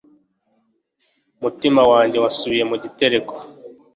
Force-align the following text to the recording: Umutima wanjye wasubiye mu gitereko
Umutima 1.37 1.81
wanjye 1.91 2.17
wasubiye 2.23 2.63
mu 2.69 2.75
gitereko 2.83 3.33